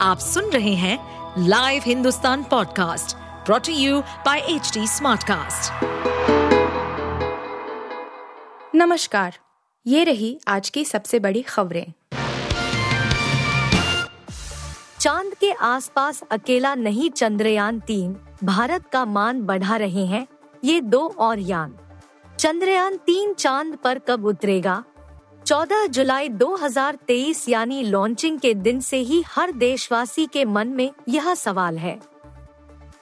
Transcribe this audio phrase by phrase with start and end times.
[0.00, 0.98] आप सुन रहे हैं
[1.48, 3.16] live Hindustan podcast
[3.46, 5.84] brought to you by H Smartcast.
[8.74, 9.34] नमस्कार,
[9.86, 11.92] ये रही आज की सबसे बड़ी खबरें।
[15.00, 20.26] चाँद के आसपास अकेला नहीं चंद्रयान तीन, भारत का मान बढ़ा रहे हैं,
[20.64, 21.74] ये दो और यान।
[22.38, 24.84] चंद्रयान तीन चाँद पर कब उतरेगा?
[25.46, 31.34] 14 जुलाई 2023 यानी लॉन्चिंग के दिन से ही हर देशवासी के मन में यह
[31.34, 32.00] सवाल है।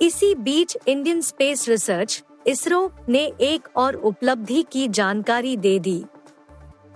[0.02, 6.04] इसी बीच इंडियन स्पेस रिसर्च इसरो ने एक और उपलब्धि की जानकारी दे दी।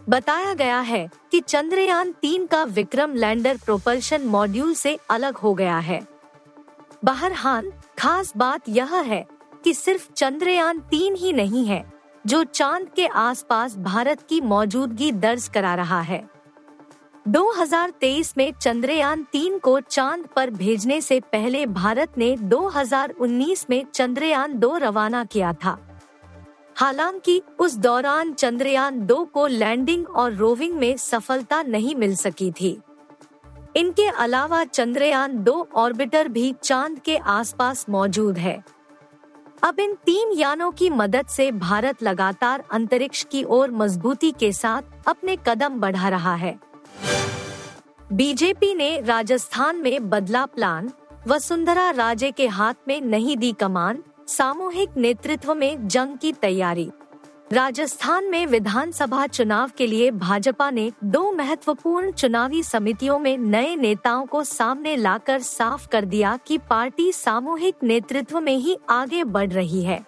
[0.09, 5.78] बताया गया है कि चंद्रयान तीन का विक्रम लैंडर प्रोपल्शन मॉड्यूल से अलग हो गया
[5.78, 6.06] है।
[7.05, 9.27] बहरहाल, खास बात यह है
[9.65, 11.98] कि सिर्फ़ चंद्रयान तीन ही नहीं है
[12.29, 16.31] जो चाँद के आसपास भारत की मौजूदगी दर्ज करा रहा है।
[17.29, 24.59] 2023 में चंद्रयान तीन को चाँद पर भेजने से पहले भारत ने 2019 में चंद्रयान
[24.59, 26.01] दो रवाना किया था।
[26.77, 32.81] हालाँकि, उस दौरान चंद्रयान दो को लैंडिंग और रोविंग में सफलता नहीं मिल सकी थी।
[33.77, 38.78] इनके अलावा चंद्रयान दो ऑर्बिटर भी चाँद के आसपास मौजूद है।
[39.62, 44.83] अब इन तीन यानों की मदद से भारत लगातार अंतरिक्ष की ओर मजबूती के साथ
[45.06, 46.59] अपने कदम बढ़ा रहा है।
[48.12, 50.91] बीजेपी ने राजस्थान में बदला प्लान,
[51.29, 56.91] वसुंधरा राजे के हाथ में नहीं दी कमान, सामूहिक नेतृत्व में जंग की तैयारी।
[57.53, 64.27] राजस्थान में विधानसभा चुनाव के लिए भाजपा ने दो महत्वपूर्ण चुनावी समितियों में नए नेताओं
[64.27, 69.83] को सामने लाकर साफ़ कर दिया कि पार्टी सामूहिक नेतृत्व में ही आगे बढ़ रही
[69.83, 70.01] है।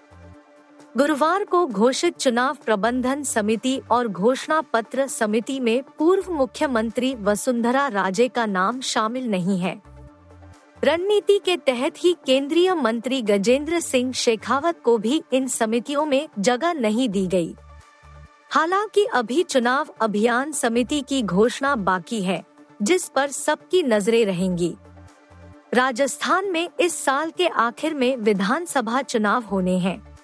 [0.96, 8.28] गुरुवार को घोषित चुनाव प्रबंधन समिति और घोषणा पत्र समिति में पूर्व मुख्यमंत्री वसुंधरा राजे
[8.28, 9.80] का नाम शामिल नहीं है।
[10.84, 16.72] रणनीति के तहत ही केंद्रीय मंत्री गजेंद्र सिंह शेखावत को भी इन समितियों में जगह
[16.72, 17.54] नहीं दी गई।
[18.50, 22.44] हालाँकि अभी चुनाव अभियान समिति की घोषणा बाकी है,
[22.82, 24.76] जिस पर सबकी नज़रें रहेंगी।
[25.74, 30.16] राजस्थान में इस साल के आखिर में विधानसभा चुनाव होने हैं।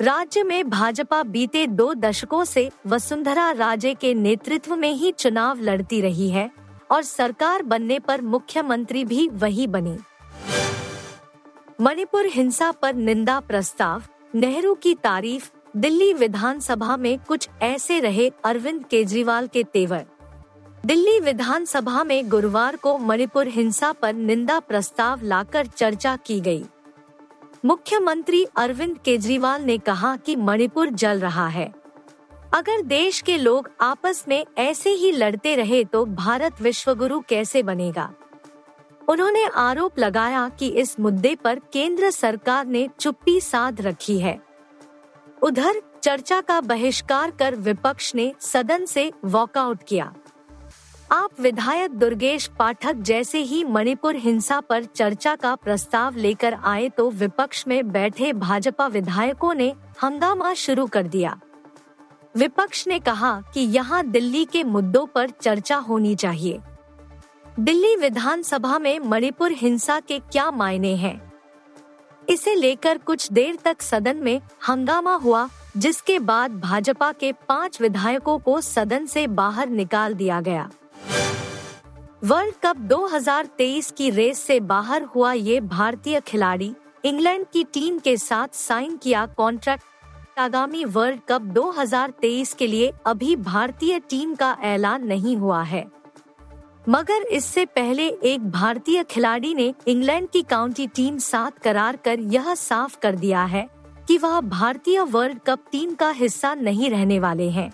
[0.00, 6.00] राज्य में भाजपा बीते दो दशकों से वसुंधरा राजे के नेतृत्व में ही चुनाव लड़ती
[6.00, 6.59] रही है।
[6.90, 9.98] और सरकार बनने पर मुख्यमंत्री भी वही बनी।
[11.80, 14.02] मणिपुर हिंसा पर निंदा प्रस्ताव,
[14.34, 20.06] नेहरू की तारीफ़, दिल्ली विधानसभा में कुछ ऐसे रहे अरविंद केजरीवाल के तेवर।
[20.86, 26.64] दिल्ली विधानसभा में गुरुवार को मणिपुर हिंसा पर निंदा प्रस्ताव लाकर चर्चा की गई।
[27.64, 31.79] मुख्यमंत्री अरविंद केजरीवाल ने कहा कि मणिपुर जल रहा है।
[32.54, 38.12] अगर देश के लोग आपस में ऐसे ही लड़ते रहे तो भारत विश्वगुरु कैसे बनेगा?
[39.08, 44.38] उन्होंने आरोप लगाया कि इस मुद्दे पर केंद्र सरकार ने चुप्पी साध रखी है।
[45.42, 50.12] उधर चर्चा का बहिष्कार कर विपक्ष ने सदन से वॉकआउट किया।
[51.12, 57.10] आप विधायक दुर्गेश पाठक जैसे ही मणिपुर हिंसा पर चर्चा का प्रस्ताव लेकर आए तो
[57.10, 59.72] विपक्ष में बैठे भाजपा विधायकों ने
[60.02, 61.40] हंगामा शुरू कर दिया।
[62.34, 66.60] विपक्ष ने कहा कि यहाँ दिल्ली के मुद्दों पर चर्चा होनी चाहिए
[67.60, 71.32] दिल्ली विधानसभा में मणिपुर हिंसा के क्या मायने हैं?
[72.28, 78.38] इसे लेकर कुछ देर तक सदन में हंगामा हुआ, जिसके बाद भाजपा के पाँच विधायकों
[78.38, 80.70] को सदन से बाहर निकाल दिया गया
[82.24, 86.74] वर्ल्ड कप 2023 की रेस से बाहर हुआ ये भारतीय खिलाड़ी,
[87.04, 89.84] इंग्लैंड की टीम के साथ साइन किया कॉन्ट्रैक्ट
[90.40, 95.90] आगामी वर्ल्ड कप 2023 के लिए अभी भारतीय टीम का ऐलान नहीं हुआ है।
[96.88, 102.54] मगर इससे पहले एक भारतीय खिलाड़ी ने इंग्लैंड की काउंटी टीम साथ करार कर यह
[102.54, 103.68] साफ़ कर दिया है
[104.08, 107.72] कि वह भारतीय वर्ल्ड कप टीम का हिस्सा नहीं रहने वाले हैं।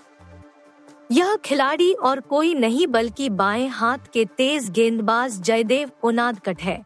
[1.13, 6.86] यह खिलाड़ी और कोई नहीं बल्कि बाएँ हाथ के तेज गेंदबाज जयदेव उनादकट है।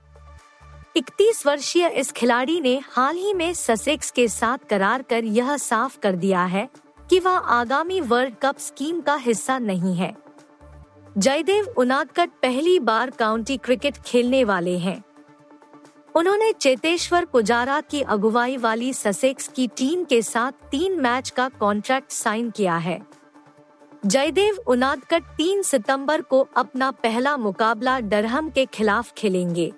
[0.97, 5.99] इकतीस वर्षीय इस खिलाड़ी ने हाल ही में ससेक्स के साथ करार कर यह साफ़
[5.99, 6.69] कर दिया है
[7.11, 10.17] कि वह आगामी वर्ल्ड कप स्कीम का हिस्सा नहीं है।
[11.19, 15.05] जयदेव उनादकट पहली बार काउंटी क्रिकेट खेलने वाले हैं।
[16.15, 22.13] उन्होंने चेतेश्वर पुजारा की अगुवाई वाली ससेक्स की टीम के साथ तीन मैच का कॉन्ट्रैक्ट
[22.13, 23.01] साइन किया है।
[24.07, 29.73] जयदेव उनादकट तीन सितंबर को अपना पहला मुकाबला डरहम के खिलाफ खेलेंगे।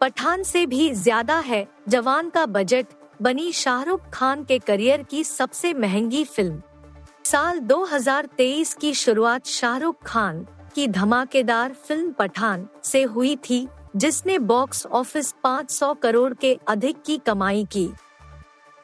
[0.00, 2.86] पठान से भी ज़्यादा है, जवान का बजट,
[3.22, 6.62] बनी शाहरुख खान के करियर की सबसे महँगी फ़िल्म।
[7.24, 13.66] साल 2023 की शुरुआत शाहरुख खान की धमाकेदार फ़िल्म पठान से हुई थी,
[13.96, 17.88] जिसने बॉक्स ऑफ़िस 500 करोड़ के अधिक की कमाई की।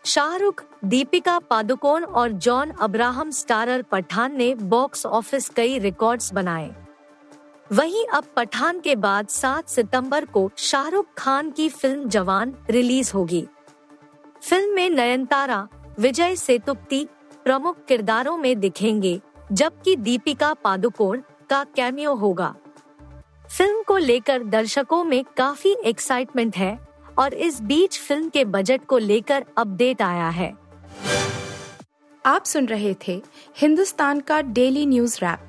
[0.05, 6.75] शाहरुख, दीपिका पादुकोण और जॉन अब्राहम स्टारर पठान ने बॉक्स ऑफ़िस कई रिकॉर्ड्स बनाए।
[7.67, 13.47] वहीं अब पठान के बाद 7 सितंबर को शाहरुख खान की फ़िल्म जवान रिलीज़ होगी।
[14.43, 15.69] फ़िल्म में नयनतारा,
[16.01, 17.07] विजय सेतुपति
[17.45, 19.21] प्रमुख किरदारों में दिखेंगे,
[19.53, 22.55] जबकि दीपिका पादुकोण का कैमियो होगा।
[23.59, 26.79] फ़िल्म को लेकर दर्शकों में काफ़ी एक्साइटमेंट है
[27.19, 30.53] और इस बीच फ़िल्म के बजट को लेकर अपडेट आया है।
[32.25, 33.23] आप सुन रहे थे
[33.57, 35.49] हिंदुस्तान का डेली न्यूज़ रैप